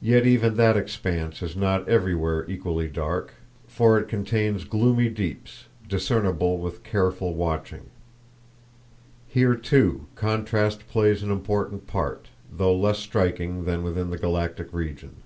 [0.00, 3.34] Yet even that expanse is not everywhere equally dark,
[3.66, 7.86] for it contains gloomy deeps discernable with careful watching.
[9.26, 15.24] Here, too, contrast plays an important part, though less striking than within the galactic region.